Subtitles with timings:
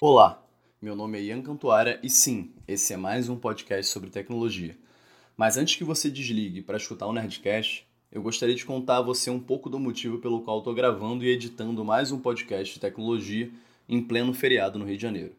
[0.00, 0.42] Olá,
[0.82, 4.76] meu nome é Ian Cantuara e sim, esse é mais um podcast sobre tecnologia.
[5.36, 9.28] Mas antes que você desligue para escutar o Nerdcast, eu gostaria de contar a você
[9.28, 13.50] um pouco do motivo pelo qual estou gravando e editando mais um podcast de tecnologia
[13.88, 15.34] em pleno feriado no Rio de Janeiro.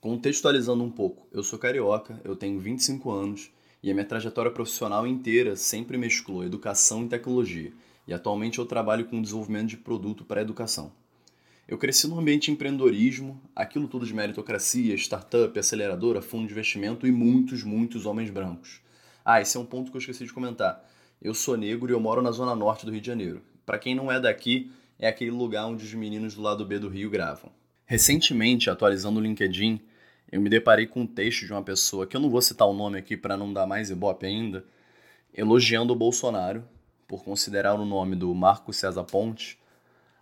[0.00, 3.50] Contextualizando um pouco, eu sou carioca, eu tenho 25 anos
[3.82, 7.70] e a minha trajetória profissional inteira sempre mesclou educação e tecnologia,
[8.08, 10.90] e atualmente eu trabalho com desenvolvimento de produto para educação.
[11.68, 17.06] Eu cresci no ambiente de empreendedorismo, aquilo tudo de meritocracia, startup, aceleradora, fundo de investimento
[17.06, 18.80] e muitos, muitos homens brancos.
[19.22, 20.82] Ah, esse é um ponto que eu esqueci de comentar.
[21.26, 23.42] Eu sou negro e eu moro na zona norte do Rio de Janeiro.
[23.66, 26.88] Para quem não é daqui, é aquele lugar onde os meninos do lado B do
[26.88, 27.50] Rio gravam.
[27.84, 29.80] Recentemente, atualizando o LinkedIn,
[30.30, 32.72] eu me deparei com um texto de uma pessoa, que eu não vou citar o
[32.72, 34.64] nome aqui para não dar mais ibope ainda,
[35.34, 36.62] elogiando o Bolsonaro
[37.08, 39.58] por considerar o nome do Marco César Ponte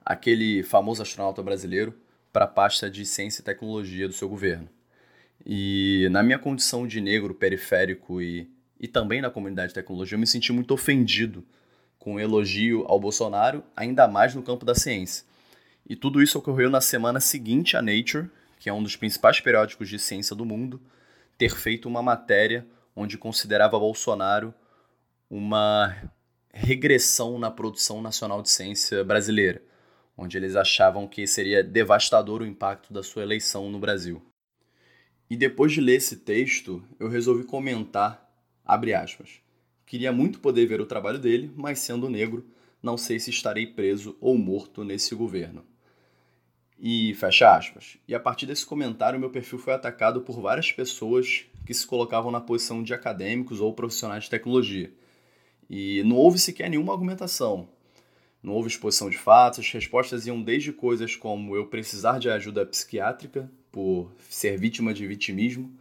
[0.02, 1.92] aquele famoso astronauta brasileiro
[2.32, 4.70] para a pasta de ciência e tecnologia do seu governo.
[5.44, 8.48] E na minha condição de negro periférico e,
[8.84, 11.42] e também na comunidade de tecnologia, eu me senti muito ofendido
[11.98, 15.24] com o elogio ao Bolsonaro, ainda mais no campo da ciência.
[15.88, 19.88] E tudo isso ocorreu na semana seguinte a Nature, que é um dos principais periódicos
[19.88, 20.78] de ciência do mundo,
[21.38, 24.52] ter feito uma matéria onde considerava Bolsonaro
[25.30, 25.96] uma
[26.52, 29.62] regressão na produção nacional de ciência brasileira
[30.16, 34.22] onde eles achavam que seria devastador o impacto da sua eleição no Brasil.
[35.28, 38.23] E depois de ler esse texto, eu resolvi comentar,
[38.64, 39.40] abre aspas,
[39.86, 42.46] queria muito poder ver o trabalho dele, mas sendo negro,
[42.82, 45.64] não sei se estarei preso ou morto nesse governo.
[46.78, 47.96] E fecha aspas.
[48.06, 52.30] E a partir desse comentário, meu perfil foi atacado por várias pessoas que se colocavam
[52.30, 54.92] na posição de acadêmicos ou profissionais de tecnologia.
[55.70, 57.68] E não houve sequer nenhuma argumentação,
[58.42, 62.66] não houve exposição de fatos, as respostas iam desde coisas como eu precisar de ajuda
[62.66, 65.72] psiquiátrica por ser vítima de vitimismo,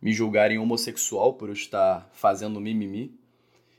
[0.00, 3.12] me julgarem homossexual por eu estar fazendo mimimi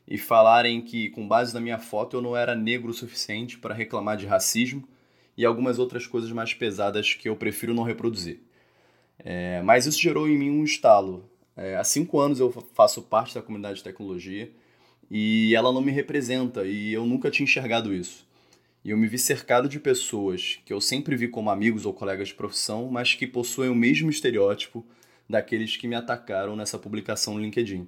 [0.07, 3.75] e falarem que, com base na minha foto, eu não era negro o suficiente para
[3.75, 4.87] reclamar de racismo
[5.37, 8.41] e algumas outras coisas mais pesadas que eu prefiro não reproduzir.
[9.19, 11.29] É, mas isso gerou em mim um estalo.
[11.55, 14.51] É, há cinco anos eu faço parte da comunidade de tecnologia
[15.11, 18.27] e ela não me representa e eu nunca tinha enxergado isso.
[18.83, 22.29] E eu me vi cercado de pessoas que eu sempre vi como amigos ou colegas
[22.29, 24.85] de profissão, mas que possuem o mesmo estereótipo
[25.29, 27.87] daqueles que me atacaram nessa publicação no LinkedIn.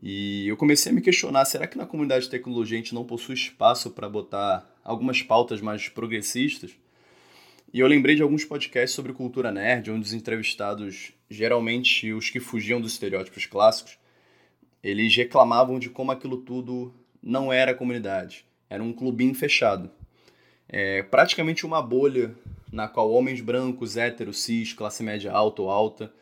[0.00, 3.04] E eu comecei a me questionar: será que na comunidade de tecnologia a gente não
[3.04, 6.70] possui espaço para botar algumas pautas mais progressistas?
[7.72, 12.38] E eu lembrei de alguns podcasts sobre cultura nerd, onde os entrevistados, geralmente os que
[12.38, 13.96] fugiam dos estereótipos clássicos,
[14.82, 19.90] eles reclamavam de como aquilo tudo não era comunidade, era um clubinho fechado.
[20.68, 22.34] É praticamente uma bolha
[22.70, 26.12] na qual homens brancos, héteros, cis, classe média alta ou alta,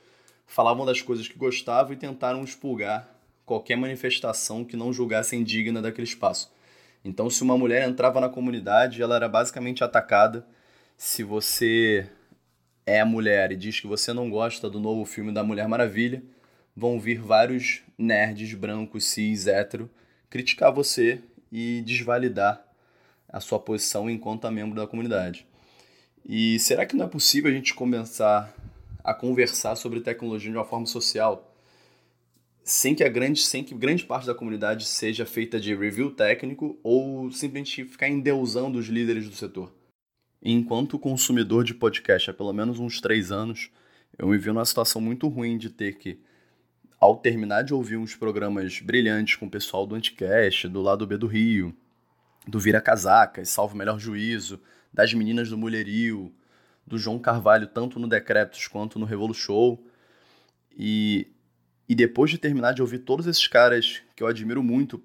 [0.51, 3.09] falavam das coisas que gostavam e tentaram expurgar
[3.47, 6.53] qualquer manifestação que não julgassem digna daquele espaço.
[7.05, 10.45] Então, se uma mulher entrava na comunidade, ela era basicamente atacada.
[10.97, 12.11] Se você
[12.85, 16.21] é mulher e diz que você não gosta do novo filme da Mulher Maravilha,
[16.77, 19.89] vão vir vários nerds brancos, cis, hétero,
[20.29, 21.21] criticar você
[21.53, 22.61] e desvalidar
[23.29, 25.47] a sua posição enquanto membro da comunidade.
[26.29, 28.53] E será que não é possível a gente começar
[29.03, 31.55] a conversar sobre tecnologia de uma forma social,
[32.63, 36.79] sem que a grande, sem que grande parte da comunidade seja feita de review técnico
[36.83, 39.73] ou simplesmente ficar endeusando os líderes do setor?
[40.43, 43.71] Enquanto consumidor de podcast há pelo menos uns três anos,
[44.19, 46.21] eu me vi numa situação muito ruim de ter que
[46.99, 51.17] ao terminar de ouvir uns programas brilhantes com o pessoal do Anticast, do lado B
[51.17, 51.75] do Rio,
[52.47, 54.61] do Vira Casacas, Salvo Melhor Juízo,
[54.93, 56.33] das Meninas do Mulherio,
[56.91, 59.83] do João Carvalho, tanto no Decretos quanto no Revolu Show.
[60.77, 61.29] E,
[61.89, 65.03] e depois de terminar de ouvir todos esses caras que eu admiro muito,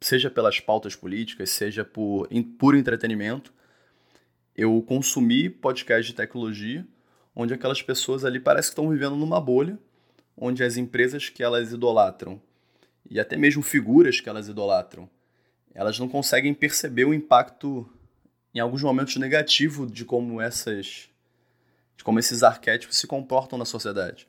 [0.00, 3.52] seja pelas pautas políticas, seja por em, puro entretenimento,
[4.54, 6.86] eu consumi podcast de tecnologia,
[7.34, 9.78] onde aquelas pessoas ali parece que estão vivendo numa bolha
[10.36, 12.40] onde as empresas que elas idolatram
[13.08, 15.08] e até mesmo figuras que elas idolatram,
[15.74, 17.88] elas não conseguem perceber o impacto
[18.54, 21.08] em alguns momentos negativo de como essas
[21.96, 24.28] de como esses arquétipos se comportam na sociedade.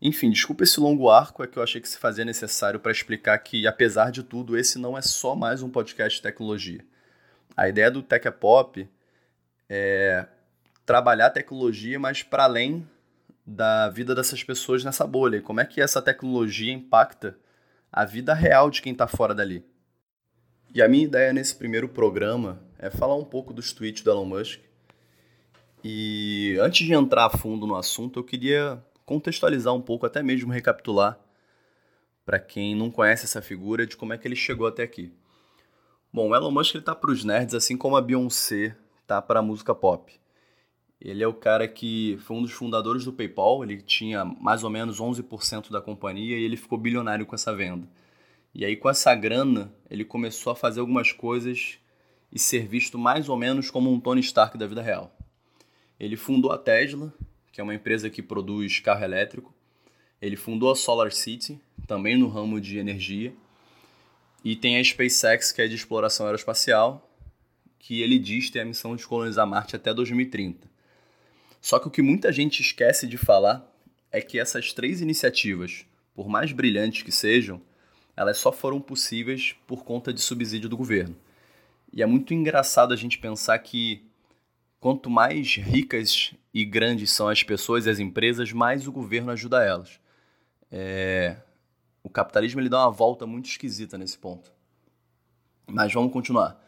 [0.00, 3.36] Enfim, desculpa esse longo arco, é que eu achei que se fazia necessário para explicar
[3.38, 6.84] que, apesar de tudo, esse não é só mais um podcast de tecnologia.
[7.56, 8.88] A ideia do Tech Pop
[9.68, 10.26] é
[10.86, 12.88] trabalhar tecnologia, mas para além
[13.44, 15.38] da vida dessas pessoas nessa bolha.
[15.38, 17.36] E como é que essa tecnologia impacta
[17.92, 19.64] a vida real de quem está fora dali.
[20.74, 24.26] E a minha ideia nesse primeiro programa é falar um pouco dos tweets do Elon
[24.26, 24.60] Musk.
[25.82, 30.52] E antes de entrar a fundo no assunto, eu queria contextualizar um pouco, até mesmo
[30.52, 31.18] recapitular,
[32.26, 35.12] para quem não conhece essa figura, de como é que ele chegou até aqui.
[36.12, 38.76] Bom, o Elon Musk está para os nerds, assim como a Beyoncé
[39.06, 40.12] tá para a música pop.
[41.00, 44.70] Ele é o cara que foi um dos fundadores do PayPal, ele tinha mais ou
[44.70, 47.88] menos 11% da companhia e ele ficou bilionário com essa venda.
[48.54, 51.78] E aí, com essa grana, ele começou a fazer algumas coisas
[52.32, 55.16] e ser visto mais ou menos como um Tony Stark da vida real.
[55.98, 57.12] Ele fundou a Tesla,
[57.52, 59.54] que é uma empresa que produz carro elétrico.
[60.20, 63.32] Ele fundou a Solar City, também no ramo de energia.
[64.44, 67.10] E tem a SpaceX, que é de exploração aeroespacial,
[67.78, 70.68] que ele diz ter a missão de colonizar Marte até 2030.
[71.60, 73.68] Só que o que muita gente esquece de falar
[74.10, 75.84] é que essas três iniciativas,
[76.14, 77.60] por mais brilhantes que sejam,
[78.16, 81.16] elas só foram possíveis por conta de subsídio do governo.
[81.92, 84.07] E é muito engraçado a gente pensar que
[84.80, 89.64] quanto mais ricas e grandes são as pessoas e as empresas, mais o governo ajuda
[89.64, 90.00] elas.
[90.70, 91.36] É...
[92.02, 94.50] O capitalismo ele dá uma volta muito esquisita nesse ponto.
[95.66, 96.58] Mas vamos continuar.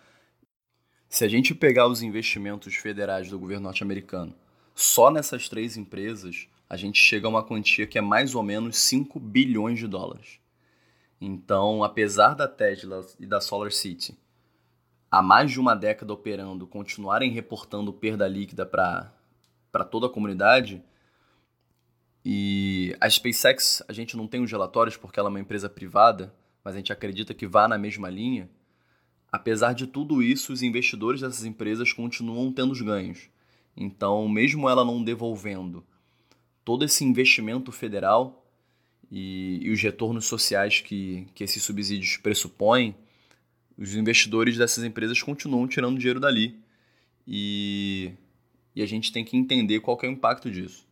[1.09, 4.35] Se a gente pegar os investimentos federais do governo norte-americano
[4.75, 8.79] só nessas três empresas, a gente chega a uma quantia que é mais ou menos
[8.79, 10.39] 5 bilhões de dólares.
[11.21, 14.17] Então, apesar da Tesla e da Solar City
[15.11, 20.83] há mais de uma década operando, continuarem reportando perda líquida para toda a comunidade,
[22.25, 26.35] e a SpaceX, a gente não tem os relatórios porque ela é uma empresa privada,
[26.63, 28.49] mas a gente acredita que vá na mesma linha.
[29.33, 33.31] Apesar de tudo isso, os investidores dessas empresas continuam tendo os ganhos.
[33.77, 35.85] Então, mesmo ela não devolvendo
[36.65, 38.45] todo esse investimento federal
[39.11, 42.95] e, e os retornos sociais que, que esses subsídios pressupõem,
[43.81, 46.61] os investidores dessas empresas continuam tirando dinheiro dali.
[47.27, 48.13] E,
[48.77, 50.87] e a gente tem que entender qual é o impacto disso.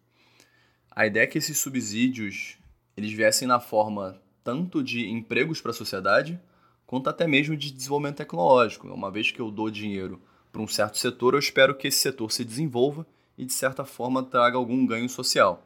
[0.90, 2.56] A ideia é que esses subsídios
[2.96, 6.40] eles viessem na forma tanto de empregos para a sociedade,
[6.86, 8.88] quanto até mesmo de desenvolvimento tecnológico.
[8.88, 10.20] Uma vez que eu dou dinheiro
[10.50, 13.06] para um certo setor, eu espero que esse setor se desenvolva
[13.36, 15.64] e, de certa forma, traga algum ganho social.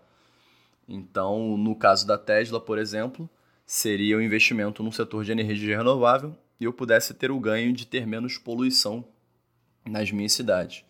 [0.88, 3.30] Então, no caso da Tesla, por exemplo,
[3.64, 7.72] seria o um investimento no setor de energia renovável e eu pudesse ter o ganho
[7.72, 9.04] de ter menos poluição
[9.84, 10.84] nas minhas cidades.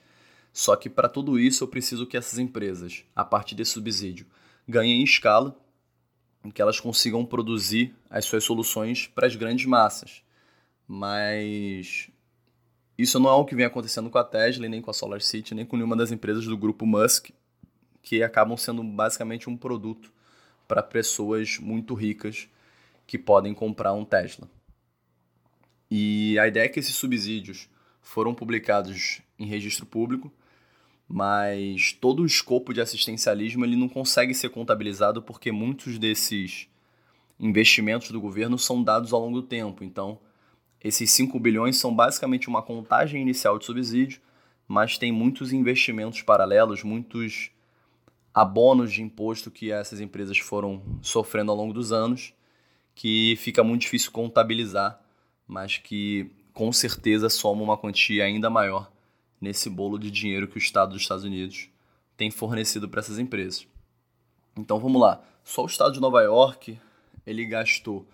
[0.52, 4.26] Só que para tudo isso eu preciso que essas empresas, a partir desse subsídio,
[4.68, 5.56] ganhem escala,
[6.52, 10.22] que elas consigam produzir as suas soluções para as grandes massas.
[10.86, 12.10] Mas
[12.98, 15.54] isso não é o que vem acontecendo com a Tesla, nem com a Solar City,
[15.54, 17.30] nem com nenhuma das empresas do grupo Musk,
[18.02, 20.12] que acabam sendo basicamente um produto
[20.68, 22.46] para pessoas muito ricas
[23.06, 24.50] que podem comprar um Tesla.
[25.94, 27.68] E a ideia é que esses subsídios
[28.00, 30.32] foram publicados em registro público,
[31.06, 36.66] mas todo o escopo de assistencialismo ele não consegue ser contabilizado porque muitos desses
[37.38, 39.84] investimentos do governo são dados ao longo do tempo.
[39.84, 40.18] Então,
[40.82, 44.18] esses 5 bilhões são basicamente uma contagem inicial de subsídio,
[44.66, 47.50] mas tem muitos investimentos paralelos, muitos
[48.32, 52.32] abonos de imposto que essas empresas foram sofrendo ao longo dos anos,
[52.94, 54.98] que fica muito difícil contabilizar,
[55.46, 58.90] mas que com certeza soma uma quantia ainda maior
[59.40, 61.68] nesse bolo de dinheiro que o Estado dos Estados Unidos
[62.16, 63.66] tem fornecido para essas empresas.
[64.56, 66.78] Então vamos lá, só o Estado de Nova York
[67.26, 68.06] ele gastou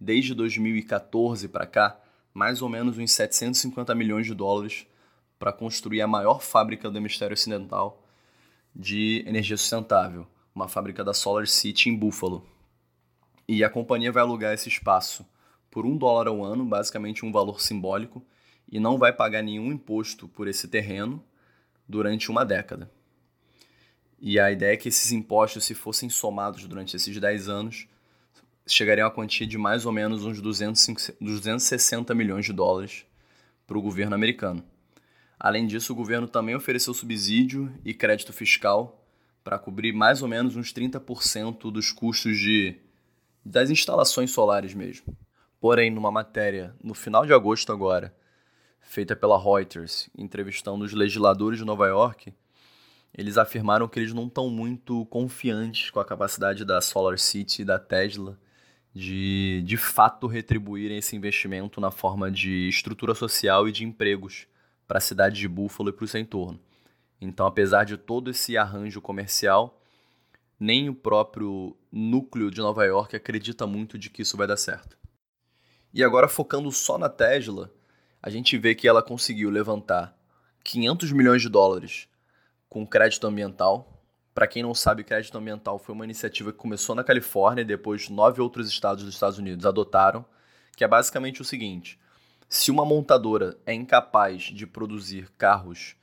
[0.00, 2.00] desde 2014 para cá
[2.34, 4.86] mais ou menos uns 750 milhões de dólares
[5.38, 8.02] para construir a maior fábrica do hemisfério ocidental
[8.74, 12.46] de energia sustentável, uma fábrica da Solar City em Buffalo.
[13.46, 15.26] E a companhia vai alugar esse espaço
[15.72, 18.22] por um dólar ao ano, basicamente um valor simbólico,
[18.70, 21.24] e não vai pagar nenhum imposto por esse terreno
[21.88, 22.90] durante uma década.
[24.20, 27.88] E a ideia é que esses impostos, se fossem somados durante esses 10 anos,
[28.66, 33.06] chegaria a quantia de mais ou menos uns 205, 260 milhões de dólares
[33.66, 34.62] para o governo americano.
[35.40, 39.02] Além disso, o governo também ofereceu subsídio e crédito fiscal
[39.42, 42.76] para cobrir mais ou menos uns 30% dos custos de,
[43.44, 45.16] das instalações solares mesmo.
[45.62, 48.12] Porém, numa matéria no final de agosto agora,
[48.80, 52.34] feita pela Reuters, entrevistando os legisladores de Nova York,
[53.16, 57.64] eles afirmaram que eles não estão muito confiantes com a capacidade da Solar City e
[57.64, 58.36] da Tesla
[58.92, 64.48] de de fato retribuírem esse investimento na forma de estrutura social e de empregos
[64.88, 66.58] para a cidade de Buffalo e para o seu entorno.
[67.20, 69.80] Então, apesar de todo esse arranjo comercial,
[70.58, 75.00] nem o próprio núcleo de Nova York acredita muito de que isso vai dar certo.
[75.94, 77.70] E agora, focando só na Tesla,
[78.22, 80.16] a gente vê que ela conseguiu levantar
[80.64, 82.08] 500 milhões de dólares
[82.66, 84.02] com crédito ambiental.
[84.34, 88.08] Para quem não sabe, crédito ambiental foi uma iniciativa que começou na Califórnia e depois
[88.08, 90.24] nove outros estados dos Estados Unidos adotaram,
[90.74, 92.00] que é basicamente o seguinte:
[92.48, 95.94] se uma montadora é incapaz de produzir carros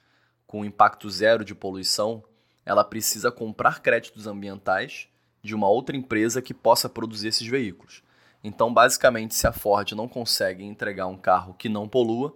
[0.46, 2.24] com impacto zero de poluição,
[2.64, 5.08] ela precisa comprar créditos ambientais
[5.42, 8.04] de uma outra empresa que possa produzir esses veículos.
[8.44, 12.36] Então, basicamente, se a Ford não consegue entregar um carro que não polua,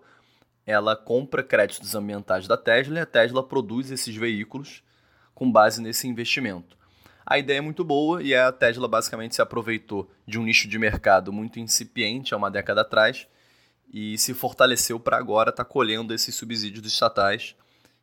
[0.66, 4.84] ela compra créditos ambientais da Tesla e a Tesla produz esses veículos
[5.34, 6.78] com base nesse investimento.
[7.26, 10.78] A ideia é muito boa e a Tesla basicamente se aproveitou de um nicho de
[10.78, 13.28] mercado muito incipiente há uma década atrás
[13.94, 17.56] e se fortaleceu para agora estar tá colhendo esses subsídios estatais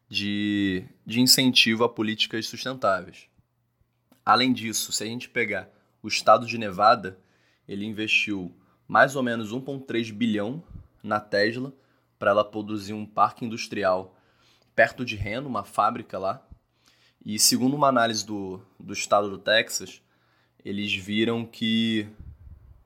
[0.09, 3.29] de, de incentivo a políticas sustentáveis.
[4.25, 5.69] Além disso, se a gente pegar
[6.03, 7.19] o estado de Nevada,
[7.71, 8.53] ele investiu
[8.89, 10.61] mais ou menos 1,3 bilhão
[11.01, 11.73] na Tesla
[12.19, 14.17] para ela produzir um parque industrial
[14.75, 16.45] perto de Reno, uma fábrica lá.
[17.25, 20.03] E segundo uma análise do, do estado do Texas,
[20.65, 22.09] eles viram que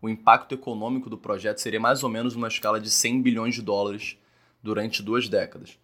[0.03, 3.63] o impacto econômico do projeto seria mais ou menos uma escala de 100 bilhões de
[3.63, 4.19] dólares
[4.63, 5.79] durante duas décadas.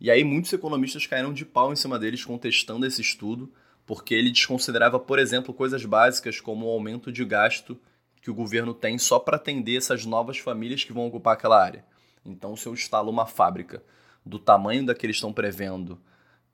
[0.00, 3.52] E aí muitos economistas caíram de pau em cima deles contestando esse estudo,
[3.84, 7.78] porque ele desconsiderava, por exemplo, coisas básicas como o aumento de gasto
[8.28, 11.82] que o governo tem só para atender essas novas famílias que vão ocupar aquela área.
[12.22, 13.82] Então, se eu instalo uma fábrica
[14.22, 15.98] do tamanho da que eles estão prevendo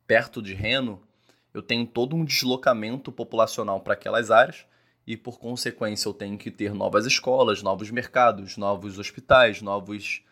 [0.07, 1.02] perto de Reno,
[1.52, 4.64] eu tenho todo um deslocamento populacional para aquelas áreas
[5.04, 10.23] e, por consequência, eu tenho que ter novas escolas, novos mercados, novos hospitais, novos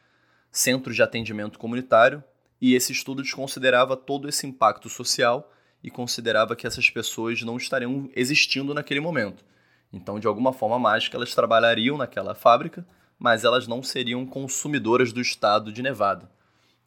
[0.49, 2.23] centros de atendimento comunitário
[2.61, 8.09] e esse estudo desconsiderava todo esse impacto social e considerava que essas pessoas não estariam
[8.15, 9.45] existindo naquele momento.
[9.93, 12.87] Então, de alguma forma mágica, elas trabalhariam naquela fábrica,
[13.19, 16.31] mas elas não seriam consumidoras do estado de Nevada.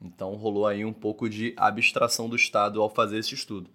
[0.02, 3.70] Então, rolou aí um pouco de abstração do estado ao fazer esse estudo.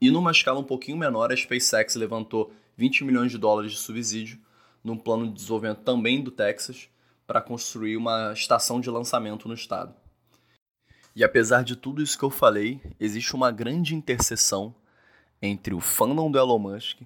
[0.00, 4.38] E numa escala um pouquinho menor, a SpaceX levantou 20 milhões de dólares de subsídio
[4.82, 6.88] num plano de desenvolvimento também do Texas
[7.26, 9.94] para construir uma estação de lançamento no estado.
[11.14, 14.74] E apesar de tudo isso que eu falei, existe uma grande interseção
[15.40, 17.02] entre o fandom do Elon Musk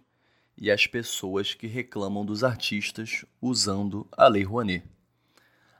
[0.58, 4.84] e as pessoas que reclamam dos artistas usando a Lei Rouanet.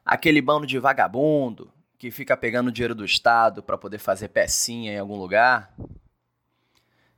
[0.04, 4.98] Aquele bando de vagabundo que fica pegando dinheiro do Estado para poder fazer pecinha em
[4.98, 5.74] algum lugar.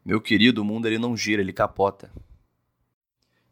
[0.04, 2.10] Meu querido, o mundo ele não gira, ele capota.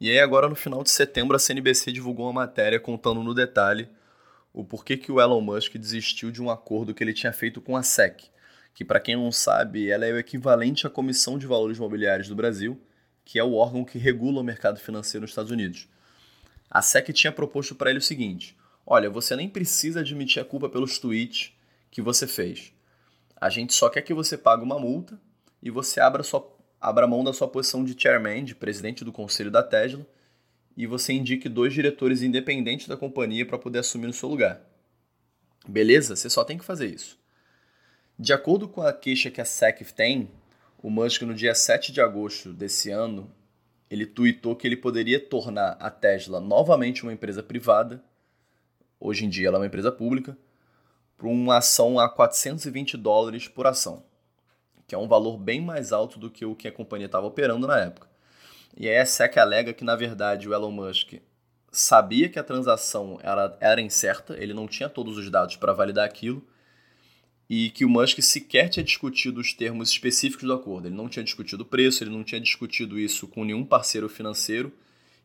[0.00, 3.88] E aí agora no final de setembro a CNBC divulgou uma matéria contando no detalhe
[4.52, 7.76] o porquê que o Elon Musk desistiu de um acordo que ele tinha feito com
[7.76, 8.30] a SEC,
[8.74, 12.34] que para quem não sabe, ela é o equivalente à Comissão de Valores Mobiliários do
[12.34, 12.80] Brasil,
[13.26, 15.88] que é o órgão que regula o mercado financeiro nos Estados Unidos.
[16.70, 18.56] A SEC tinha proposto para ele o seguinte:
[18.86, 21.52] olha, você nem precisa admitir a culpa pelos tweets
[21.90, 22.72] que você fez.
[23.38, 25.20] A gente só quer que você pague uma multa
[25.60, 26.48] e você abra, sua,
[26.80, 30.06] abra mão da sua posição de chairman, de presidente do conselho da Tesla,
[30.76, 34.60] e você indique dois diretores independentes da companhia para poder assumir no seu lugar.
[35.66, 36.14] Beleza?
[36.14, 37.18] Você só tem que fazer isso.
[38.16, 40.30] De acordo com a queixa que a SEC tem,
[40.86, 43.28] o Musk, no dia 7 de agosto desse ano,
[43.90, 48.00] ele tweetou que ele poderia tornar a Tesla novamente uma empresa privada,
[49.00, 50.38] hoje em dia ela é uma empresa pública,
[51.18, 54.04] por uma ação a 420 dólares por ação,
[54.86, 57.66] que é um valor bem mais alto do que o que a companhia estava operando
[57.66, 58.06] na época.
[58.76, 61.14] E aí a SEC alega que, na verdade, o Elon Musk
[61.72, 66.06] sabia que a transação era, era incerta, ele não tinha todos os dados para validar
[66.06, 66.46] aquilo,
[67.48, 70.88] e que o Musk sequer tinha discutido os termos específicos do acordo.
[70.88, 74.72] Ele não tinha discutido o preço, ele não tinha discutido isso com nenhum parceiro financeiro,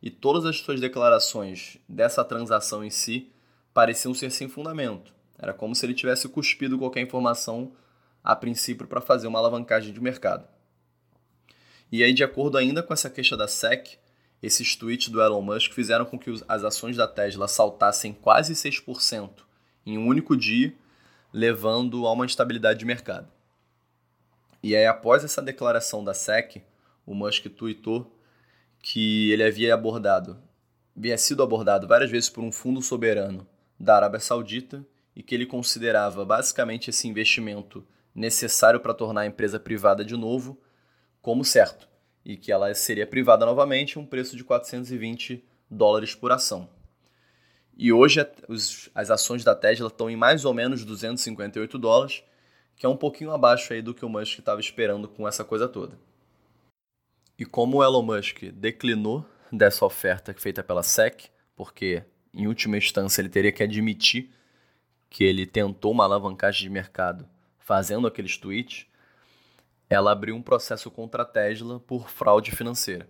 [0.01, 3.31] e todas as suas declarações dessa transação em si
[3.73, 5.13] pareciam ser sem fundamento.
[5.37, 7.71] Era como se ele tivesse cuspido qualquer informação
[8.23, 10.47] a princípio para fazer uma alavancagem de mercado.
[11.91, 13.97] E aí, de acordo ainda com essa queixa da SEC,
[14.41, 19.29] esses tweets do Elon Musk fizeram com que as ações da Tesla saltassem quase 6%
[19.85, 20.73] em um único dia,
[21.33, 23.27] levando a uma instabilidade de mercado.
[24.63, 26.61] E aí, após essa declaração da SEC,
[27.05, 28.15] o Musk tweetou
[28.81, 30.37] que ele havia abordado,
[30.95, 33.47] havia sido abordado várias vezes por um fundo soberano
[33.79, 34.85] da Arábia Saudita
[35.15, 40.59] e que ele considerava basicamente esse investimento necessário para tornar a empresa privada de novo
[41.21, 41.87] como certo,
[42.25, 46.67] e que ela seria privada novamente um preço de 420 dólares por ação.
[47.83, 48.23] E hoje
[48.93, 52.23] as ações da Tesla estão em mais ou menos 258 dólares,
[52.75, 55.67] que é um pouquinho abaixo aí do que o Musk estava esperando com essa coisa
[55.67, 55.97] toda.
[57.39, 63.19] E como o Elon Musk declinou dessa oferta feita pela SEC, porque em última instância
[63.19, 64.29] ele teria que admitir
[65.09, 68.85] que ele tentou uma alavancagem de mercado fazendo aqueles tweets,
[69.89, 73.09] ela abriu um processo contra a Tesla por fraude financeira.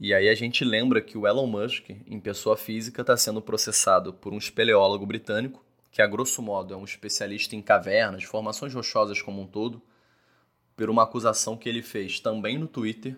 [0.00, 4.12] E aí a gente lembra que o Elon Musk, em pessoa física, está sendo processado
[4.12, 9.20] por um espeleólogo britânico, que a grosso modo é um especialista em cavernas, formações rochosas
[9.20, 9.80] como um todo,
[10.74, 13.16] por uma acusação que ele fez também no Twitter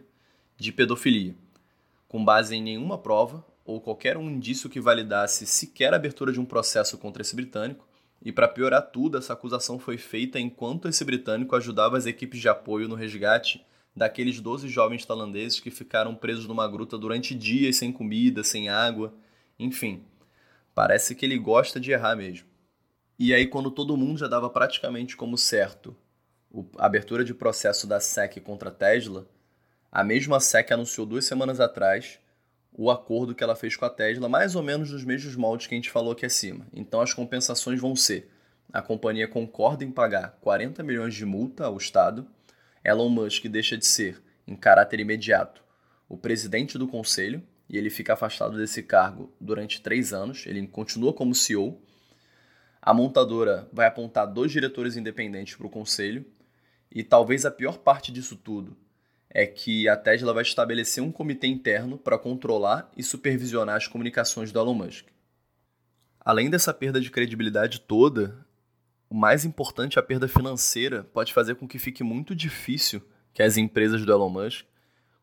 [0.56, 1.34] de pedofilia,
[2.08, 6.40] com base em nenhuma prova ou qualquer um indício que validasse sequer a abertura de
[6.40, 7.88] um processo contra esse britânico,
[8.22, 12.48] e para piorar tudo, essa acusação foi feita enquanto esse britânico ajudava as equipes de
[12.48, 13.64] apoio no resgate
[13.94, 19.14] daqueles 12 jovens tailandeses que ficaram presos numa gruta durante dias sem comida, sem água,
[19.58, 20.02] enfim.
[20.74, 22.46] Parece que ele gosta de errar mesmo.
[23.18, 25.96] E aí, quando todo mundo já dava praticamente como certo
[26.76, 29.26] a abertura de processo da SEC contra a Tesla,
[29.90, 32.18] a mesma SEC anunciou duas semanas atrás
[32.76, 35.74] o acordo que ela fez com a Tesla, mais ou menos nos mesmos moldes que
[35.74, 36.66] a gente falou aqui acima.
[36.72, 38.28] Então as compensações vão ser:
[38.72, 42.26] a companhia concorda em pagar 40 milhões de multa ao Estado,
[42.84, 45.64] Elon Musk deixa de ser, em caráter imediato,
[46.08, 51.12] o presidente do conselho e ele fica afastado desse cargo durante três anos, ele continua
[51.12, 51.80] como CEO.
[52.80, 56.24] A montadora vai apontar dois diretores independentes para o conselho,
[56.90, 58.76] e talvez a pior parte disso tudo
[59.30, 64.52] é que a Tesla vai estabelecer um comitê interno para controlar e supervisionar as comunicações
[64.52, 65.06] do Elon Musk.
[66.20, 68.43] Além dessa perda de credibilidade toda,
[69.08, 73.56] o mais importante, a perda financeira, pode fazer com que fique muito difícil que as
[73.56, 74.64] empresas do Elon Musk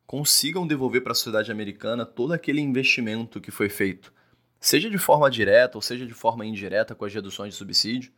[0.06, 4.14] consigam devolver para a sociedade americana todo aquele investimento que foi feito,
[4.60, 8.12] seja de forma direta ou seja de forma indireta com as reduções de subsídio,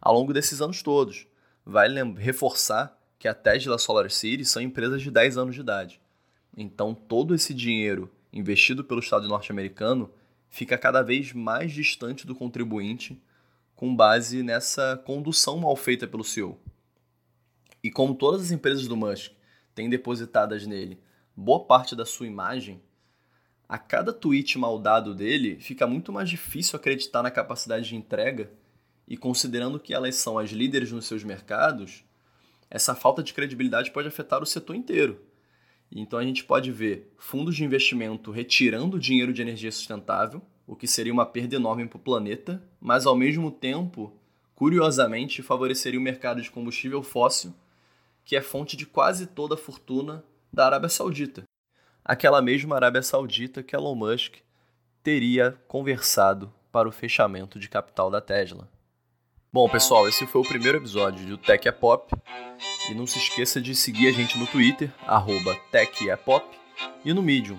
[0.00, 1.26] ao longo desses anos todos.
[1.64, 6.00] Vai reforçar que a Tesla Solar City são empresas de 10 anos de idade.
[6.56, 10.10] Então, todo esse dinheiro investido pelo Estado norte-americano
[10.50, 13.22] fica cada vez mais distante do contribuinte
[13.82, 16.56] com base nessa condução mal feita pelo CEO.
[17.82, 19.32] E como todas as empresas do Musk
[19.74, 21.00] têm depositadas nele
[21.36, 22.80] boa parte da sua imagem,
[23.68, 28.52] a cada tweet mal dado dele fica muito mais difícil acreditar na capacidade de entrega
[29.08, 32.04] e considerando que elas são as líderes nos seus mercados,
[32.70, 35.20] essa falta de credibilidade pode afetar o setor inteiro.
[35.90, 40.86] Então a gente pode ver fundos de investimento retirando dinheiro de energia sustentável, o que
[40.86, 44.12] seria uma perda enorme para o planeta, mas ao mesmo tempo,
[44.54, 47.52] curiosamente, favoreceria o mercado de combustível fóssil,
[48.24, 51.44] que é fonte de quase toda a fortuna da Arábia Saudita.
[52.04, 54.36] Aquela mesma Arábia Saudita que Elon Musk
[55.02, 58.68] teria conversado para o fechamento de capital da Tesla.
[59.52, 62.10] Bom, pessoal, esse foi o primeiro episódio do Tech é Pop.
[62.90, 66.44] E não se esqueça de seguir a gente no Twitter, arroba techepop,
[67.04, 67.58] e no Medium,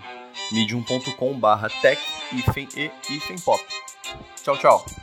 [0.53, 2.41] medium.com barra tech e
[3.41, 3.61] pop.
[4.43, 5.02] Tchau, tchau!